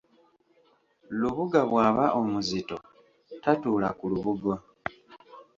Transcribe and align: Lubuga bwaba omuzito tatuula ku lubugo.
Lubuga 1.19 1.59
bwaba 1.69 2.05
omuzito 2.19 2.77
tatuula 3.43 3.89
ku 3.97 4.05
lubugo. 4.11 4.53